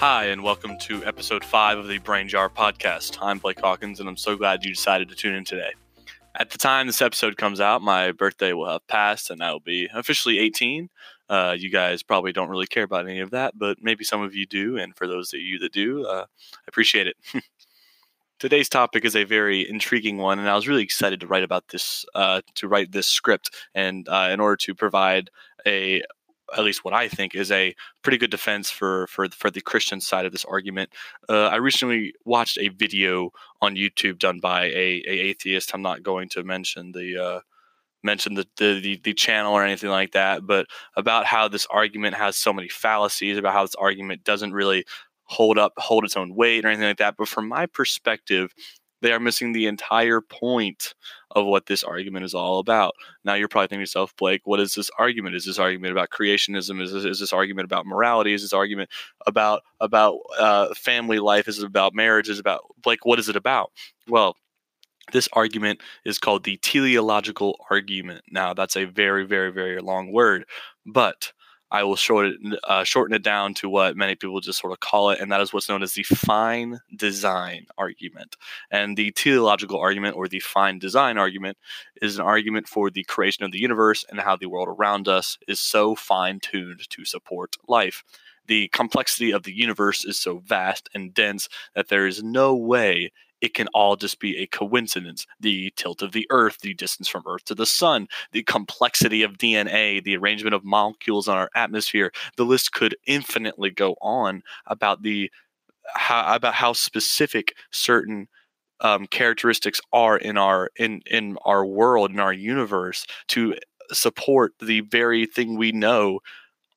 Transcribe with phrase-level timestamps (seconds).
[0.00, 3.18] Hi, and welcome to episode 5 of the Brain Jar podcast.
[3.20, 5.72] I'm Blake Hawkins, and I'm so glad you decided to tune in today.
[6.34, 9.60] At the time this episode comes out, my birthday will have passed, and I will
[9.60, 10.88] be officially 18.
[11.28, 14.34] Uh, you guys probably don't really care about any of that, but maybe some of
[14.34, 17.16] you do, and for those of you that do, uh, I appreciate it.
[18.38, 21.68] Today's topic is a very intriguing one, and I was really excited to write about
[21.68, 25.28] this, uh, to write this script, and uh, in order to provide
[25.66, 26.02] a
[26.56, 30.00] at least what I think is a pretty good defense for for for the Christian
[30.00, 30.90] side of this argument.
[31.28, 35.72] Uh, I recently watched a video on YouTube done by a, a atheist.
[35.74, 37.40] I'm not going to mention the uh,
[38.02, 42.14] mention the, the, the the channel or anything like that, but about how this argument
[42.16, 44.84] has so many fallacies, about how this argument doesn't really
[45.24, 47.14] hold up hold its own weight or anything like that.
[47.16, 48.52] But from my perspective,
[49.02, 50.94] they are missing the entire point
[51.32, 52.94] of what this argument is all about.
[53.24, 55.36] Now you're probably thinking to yourself, Blake, what is this argument?
[55.36, 56.82] Is this argument about creationism?
[56.82, 58.34] Is this, is this argument about morality?
[58.34, 58.90] Is this argument
[59.26, 61.48] about about uh, family life?
[61.48, 62.28] Is it about marriage?
[62.28, 63.04] Is it about Blake?
[63.04, 63.70] What is it about?
[64.08, 64.36] Well,
[65.12, 68.22] this argument is called the teleological argument.
[68.30, 70.44] Now that's a very very very long word,
[70.86, 71.32] but
[71.70, 75.10] I will shorten uh, shorten it down to what many people just sort of call
[75.10, 78.36] it, and that is what's known as the fine design argument.
[78.70, 81.58] And the teleological argument, or the fine design argument,
[82.02, 85.38] is an argument for the creation of the universe and how the world around us
[85.46, 88.02] is so fine tuned to support life.
[88.46, 93.12] The complexity of the universe is so vast and dense that there is no way
[93.40, 95.26] it can all just be a coincidence.
[95.40, 99.38] The tilt of the Earth, the distance from Earth to the Sun, the complexity of
[99.38, 102.12] DNA, the arrangement of molecules on our atmosphere.
[102.36, 105.30] The list could infinitely go on about the
[105.94, 108.28] how, about how specific certain
[108.80, 113.56] um, characteristics are in our in in our world in our universe to
[113.92, 116.20] support the very thing we know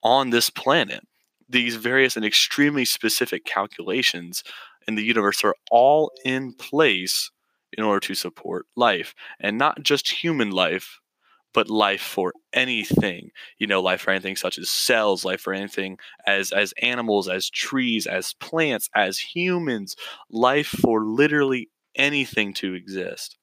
[0.02, 1.06] on this planet.
[1.48, 4.44] These various and extremely specific calculations
[4.88, 7.32] in the universe are all in place
[7.78, 11.00] in order to support life and not just human life
[11.54, 13.30] but life for anything
[13.60, 17.50] you know life for anything such as cells life for anything as as animals as
[17.50, 19.96] trees as plants as humans
[20.30, 23.38] life for literally anything to exist.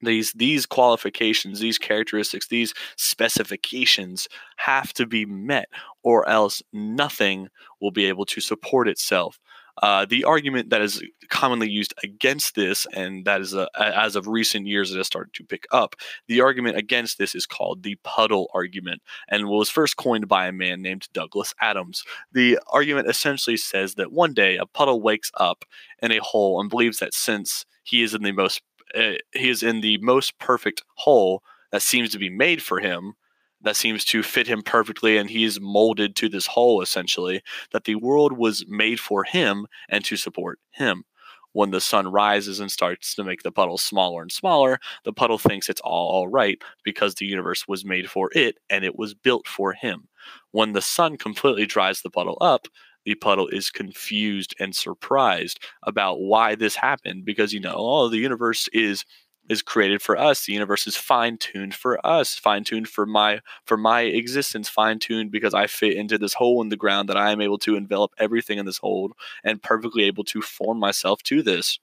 [0.00, 4.28] These these qualifications these characteristics these specifications
[4.58, 5.68] have to be met
[6.04, 7.48] or else nothing
[7.80, 9.40] will be able to support itself
[9.82, 14.26] uh, the argument that is commonly used against this, and that is a, as of
[14.26, 15.94] recent years, it has started to pick up.
[16.26, 20.52] The argument against this is called the puddle argument, and was first coined by a
[20.52, 22.02] man named Douglas Adams.
[22.32, 25.64] The argument essentially says that one day a puddle wakes up
[26.02, 28.62] in a hole and believes that since he is in the most
[28.94, 33.14] uh, he is in the most perfect hole that seems to be made for him
[33.62, 37.42] that seems to fit him perfectly and he's molded to this hole essentially
[37.72, 41.04] that the world was made for him and to support him.
[41.52, 45.38] When the sun rises and starts to make the puddle smaller and smaller the puddle
[45.38, 49.14] thinks it's all all right because the universe was made for it and it was
[49.14, 50.08] built for him.
[50.52, 52.68] When the sun completely dries the puddle up
[53.04, 58.18] the puddle is confused and surprised about why this happened because you know oh the
[58.18, 59.04] universe is
[59.48, 60.44] is created for us.
[60.44, 65.66] The universe is fine-tuned for us fine-tuned for my for my existence fine-tuned because i
[65.66, 68.66] fit into this hole in the ground that i am able to envelop everything in
[68.66, 69.12] this hole
[69.44, 71.78] and perfectly able to form myself to this.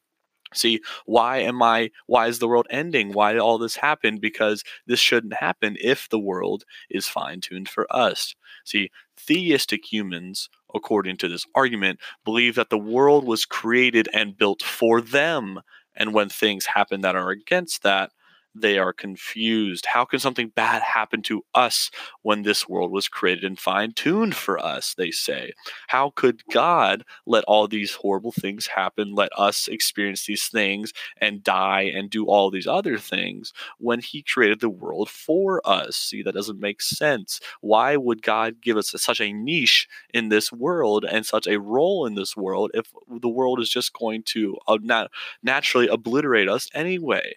[0.53, 3.11] See why am i why is the world ending?
[3.11, 4.19] Why did all this happen?
[4.19, 8.35] Because this shouldn't happen if the world is fine-tuned for us.
[8.63, 14.61] See theistic humans according to this argument believe that the world was created and built
[14.61, 15.61] for them
[15.95, 18.11] and when things happen that are against that,
[18.55, 19.85] they are confused.
[19.85, 24.35] How can something bad happen to us when this world was created and fine tuned
[24.35, 24.93] for us?
[24.97, 25.51] They say.
[25.87, 31.43] How could God let all these horrible things happen, let us experience these things and
[31.43, 35.97] die and do all these other things when He created the world for us?
[35.97, 37.41] See, that doesn't make sense.
[37.61, 42.05] Why would God give us such a niche in this world and such a role
[42.05, 45.11] in this world if the world is just going to uh, nat-
[45.43, 47.35] naturally obliterate us anyway?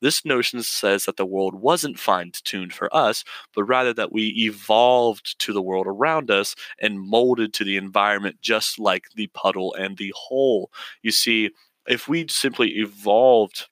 [0.00, 3.24] This notion says that the world wasn't fine tuned for us,
[3.54, 8.40] but rather that we evolved to the world around us and molded to the environment
[8.40, 10.70] just like the puddle and the hole.
[11.02, 11.50] You see,
[11.86, 13.68] if we simply evolved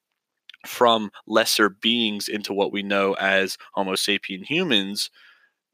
[0.67, 5.11] from lesser beings into what we know as Homo sapien humans,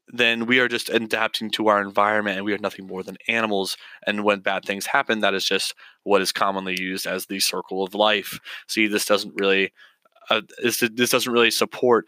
[0.07, 3.75] then we are just adapting to our environment and we are nothing more than animals.
[4.05, 5.73] And when bad things happen, that is just
[6.03, 8.39] what is commonly used as the circle of life.
[8.67, 9.73] See, this doesn't really
[10.29, 12.07] uh, this, this doesn't really support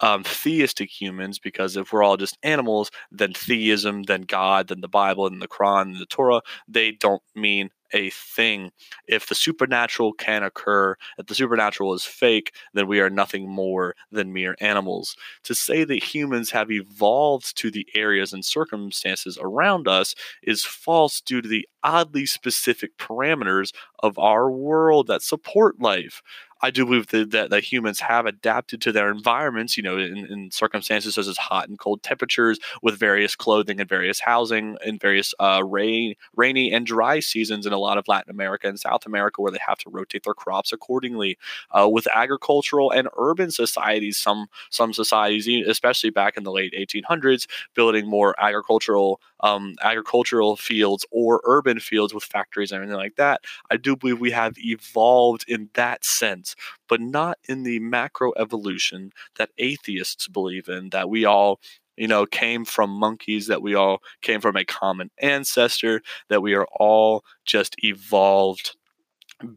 [0.00, 4.88] um, theistic humans because if we're all just animals, then theism, then God, then the
[4.88, 8.72] Bible, and the Quran, and the Torah, they don't mean a thing.
[9.06, 13.94] If the supernatural can occur, if the supernatural is fake, then we are nothing more
[14.10, 15.16] than mere animals.
[15.44, 21.20] To say that humans have evolved to the areas and circumstances around us is false
[21.20, 26.22] due to the oddly specific parameters of our world that support life.
[26.62, 30.26] I do believe that, that, that, humans have adapted to their environments, you know, in,
[30.26, 35.00] in, circumstances such as hot and cold temperatures, with various clothing and various housing, and
[35.00, 39.04] various uh, rain, rainy and dry seasons in a lot of Latin America and South
[39.04, 41.36] America, where they have to rotate their crops accordingly.
[41.70, 47.46] Uh, with agricultural and urban societies, some some societies, especially back in the late 1800s,
[47.74, 53.42] building more agricultural um, agricultural fields or urban fields with factories and everything like that.
[53.70, 56.45] I do believe we have evolved in that sense,
[56.88, 61.60] but not in the macro evolution that atheists believe in, that we all
[61.96, 66.54] you know, came from monkeys, that we all came from a common ancestor, that we
[66.54, 68.76] are all just evolved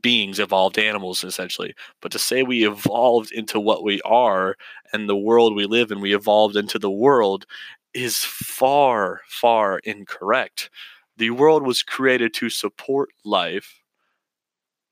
[0.02, 1.74] beings, evolved animals, essentially.
[2.02, 4.56] But to say we evolved into what we are
[4.92, 7.46] and the world we live in, we evolved into the world
[7.94, 10.70] is far, far incorrect.
[11.18, 13.79] The world was created to support life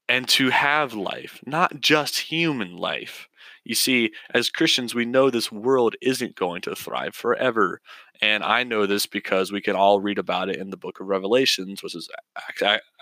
[0.10, 3.28] and to have life, not just human life.
[3.64, 7.82] You see, as Christians, we know this world isn't going to thrive forever.
[8.22, 11.08] And I know this because we can all read about it in the book of
[11.08, 12.10] Revelations, which is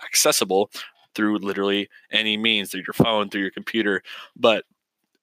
[0.04, 0.70] accessible
[1.14, 4.02] through literally any means, through your phone, through your computer.
[4.34, 4.64] But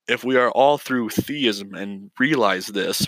[0.08, 3.06] if we are all through theism and realize this,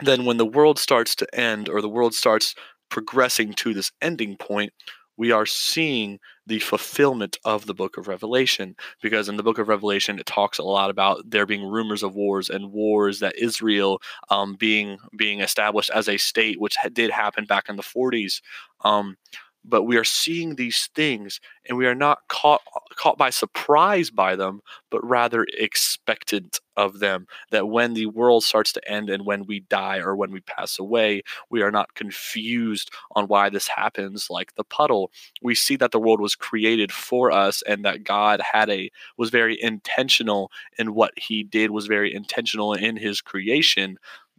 [0.00, 2.54] then when the world starts to end or the world starts
[2.90, 4.72] progressing to this ending point,
[5.16, 6.18] we are seeing
[6.50, 8.74] the fulfillment of the book of Revelation.
[9.00, 12.16] Because in the book of Revelation, it talks a lot about there being rumors of
[12.16, 17.44] wars and wars that Israel um, being being established as a state, which did happen
[17.44, 18.42] back in the 40s.
[18.80, 19.16] Um,
[19.64, 22.62] but we are seeing these things and we are not caught
[22.96, 24.60] caught by surprise by them
[24.90, 29.60] but rather expectant of them that when the world starts to end and when we
[29.60, 34.54] die or when we pass away we are not confused on why this happens like
[34.54, 35.10] the puddle.
[35.42, 39.30] We see that the world was created for us and that God had a was
[39.30, 43.98] very intentional in what he did was very intentional in his creation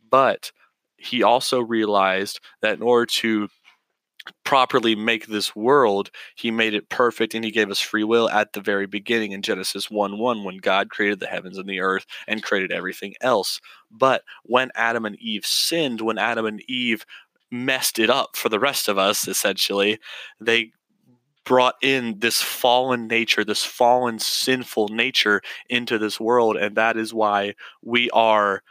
[0.10, 0.52] but
[0.98, 3.48] he also realized that in order to
[4.44, 8.54] properly make this world, he made it perfect and he gave us free will at
[8.54, 12.06] the very beginning in Genesis 1 1 when God created the heavens and the earth
[12.28, 13.60] and created everything else.
[13.90, 17.06] But when Adam and Eve sinned, when Adam and Eve
[17.52, 20.00] messed it up for the rest of us, essentially,
[20.40, 20.72] they
[21.44, 26.56] brought in this fallen nature, this fallen sinful nature into this world.
[26.56, 28.64] And that is why we are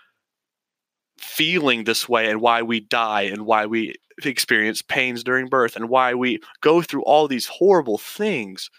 [1.21, 3.95] feeling this way and why we die and why we
[4.25, 8.71] experience pains during birth and why we go through all these horrible things.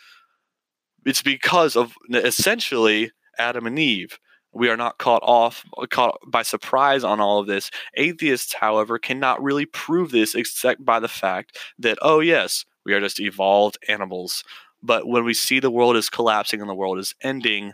[1.05, 4.19] It's because of essentially Adam and Eve.
[4.53, 7.71] We are not caught off uh, caught by surprise on all of this.
[7.95, 12.99] Atheists, however, cannot really prove this except by the fact that, oh yes, we are
[12.99, 14.43] just evolved animals.
[14.83, 17.73] But when we see the world is collapsing and the world is ending,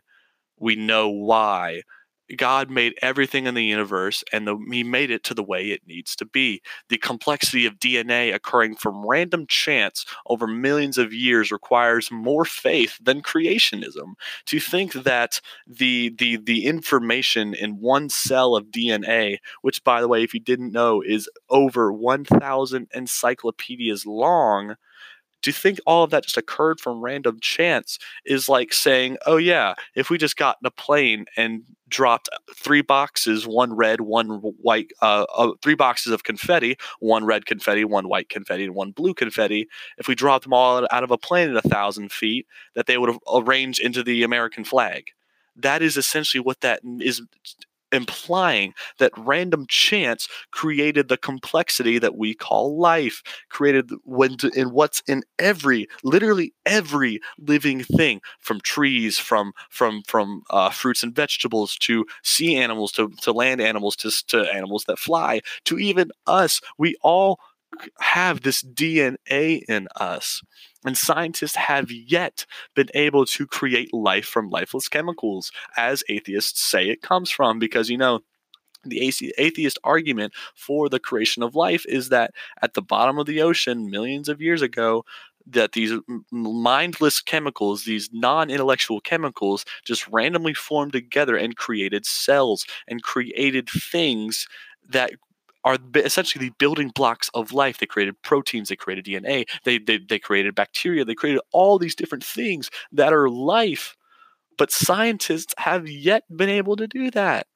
[0.60, 1.82] we know why.
[2.36, 5.88] God made everything in the universe and the, he made it to the way it
[5.88, 6.62] needs to be.
[6.90, 12.98] The complexity of DNA occurring from random chance over millions of years requires more faith
[13.02, 14.16] than creationism.
[14.48, 20.08] To think that the the the information in one cell of DNA, which by the
[20.08, 24.76] way, if you didn't know, is over 1,000 encyclopedias long,
[25.48, 29.76] to think all of that just occurred from random chance is like saying, oh, yeah,
[29.96, 34.28] if we just got in a plane and dropped three boxes, one red, one
[34.62, 38.92] white, uh, uh, three boxes of confetti, one red confetti, one white confetti, and one
[38.92, 39.70] blue confetti.
[39.98, 42.98] If we dropped them all out of a plane at a thousand feet, that they
[42.98, 45.12] would have arranged into the American flag.
[45.56, 47.22] That is essentially what that is
[47.92, 55.02] implying that random chance created the complexity that we call life created when in what's
[55.08, 61.76] in every literally every living thing from trees from from from uh, fruits and vegetables
[61.78, 66.62] to sea animals to, to land animals to, to animals that fly to even us.
[66.78, 67.40] We all
[68.00, 70.42] have this dna in us
[70.86, 72.46] and scientists have yet
[72.76, 77.90] been able to create life from lifeless chemicals, as atheists say it comes from, because,
[77.90, 78.22] you know,
[78.86, 79.02] the
[79.38, 82.32] atheist argument for the creation of life is that
[82.62, 85.04] at the bottom of the ocean, millions of years ago,
[85.46, 85.94] that these
[86.32, 93.68] mindless chemicals, these non intellectual chemicals, just randomly formed together and created cells and created
[93.70, 94.48] things
[94.90, 95.12] that
[95.68, 97.78] are essentially the building blocks of life.
[97.78, 101.96] They created proteins, they created DNA, they, they, they created bacteria, they created all these
[101.96, 103.96] different things that are life.
[104.58, 107.48] But scientists have yet been able to do that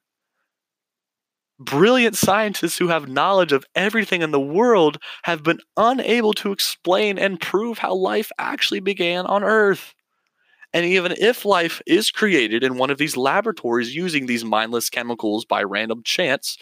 [1.59, 7.19] brilliant scientists who have knowledge of everything in the world have been unable to explain
[7.19, 9.93] and prove how life actually began on Earth.
[10.73, 15.45] And even if life is created in one of these laboratories using these mindless chemicals
[15.45, 16.57] by random chance,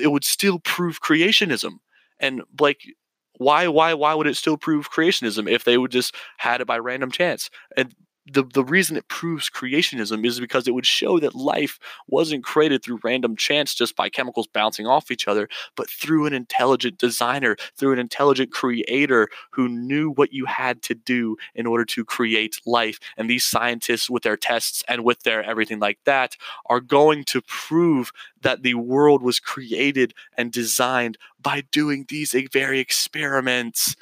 [0.00, 1.74] it would still prove creationism.
[2.18, 2.94] And Blake,
[3.38, 6.78] why why why would it still prove creationism if they would just had it by
[6.78, 7.50] random chance?
[7.76, 7.94] And
[8.32, 11.78] the, the reason it proves creationism is because it would show that life
[12.08, 16.32] wasn't created through random chance just by chemicals bouncing off each other, but through an
[16.32, 21.84] intelligent designer, through an intelligent creator who knew what you had to do in order
[21.84, 22.98] to create life.
[23.16, 27.40] And these scientists, with their tests and with their everything like that, are going to
[27.42, 28.10] prove
[28.42, 33.94] that the world was created and designed by doing these very experiments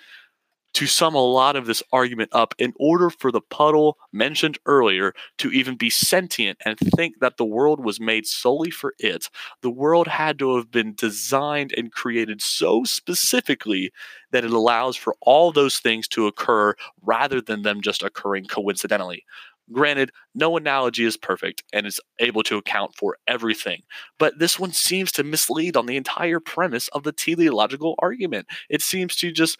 [0.74, 5.14] to sum a lot of this argument up, in order for the puddle mentioned earlier
[5.38, 9.28] to even be sentient and think that the world was made solely for it,
[9.62, 13.92] the world had to have been designed and created so specifically
[14.32, 19.24] that it allows for all those things to occur rather than them just occurring coincidentally.
[19.72, 23.80] Granted, no analogy is perfect and is able to account for everything,
[24.18, 28.46] but this one seems to mislead on the entire premise of the teleological argument.
[28.68, 29.56] It seems to just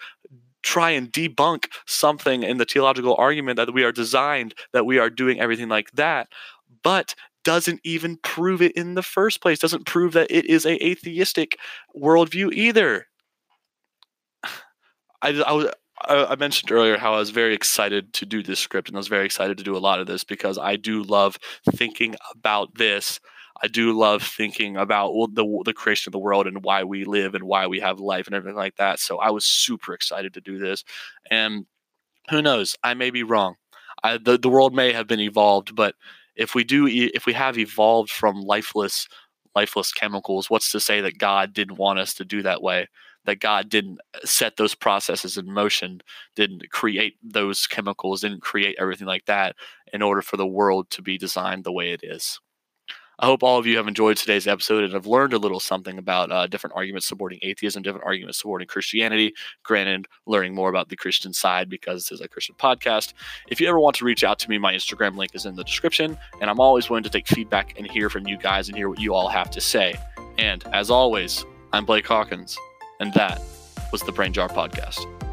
[0.64, 5.11] try and debunk something in the theological argument that we are designed, that we are
[5.11, 6.28] doing everything like that,
[6.83, 10.83] but doesn't even prove it in the first place, doesn't prove that it is a
[10.85, 11.59] atheistic
[11.97, 13.06] worldview either.
[15.23, 15.68] I, I was.
[16.06, 19.09] I mentioned earlier how I was very excited to do this script, and I was
[19.09, 21.38] very excited to do a lot of this because I do love
[21.76, 23.21] thinking about this
[23.62, 27.34] I do love thinking about the the creation of the world and why we live
[27.34, 28.99] and why we have life and everything like that.
[29.00, 30.84] So I was super excited to do this,
[31.30, 31.66] and
[32.30, 32.76] who knows?
[32.82, 33.56] I may be wrong.
[34.02, 35.94] I, the the world may have been evolved, but
[36.37, 39.08] if we do, if we have evolved from lifeless
[39.54, 42.88] lifeless chemicals, what's to say that God didn't want us to do that way?
[43.25, 46.02] That God didn't uh, set those processes in motion,
[46.37, 49.56] didn't create those chemicals, didn't create everything like that
[49.92, 52.40] in order for the world to be designed the way it is.
[53.18, 55.99] I hope all of you have enjoyed today's episode and have learned a little something
[55.99, 59.35] about uh, different arguments supporting atheism, different arguments supporting Christianity.
[59.62, 63.14] Granted, learning more about the Christian side because this is a Christian podcast.
[63.49, 65.64] If you ever want to reach out to me, my Instagram link is in the
[65.64, 68.88] description, and I'm always willing to take feedback and hear from you guys and hear
[68.88, 69.94] what you all have to say.
[70.38, 72.59] And as always, I'm Blake Hawkins,
[72.99, 73.40] and that
[73.92, 75.23] was the Brain Jar Podcast.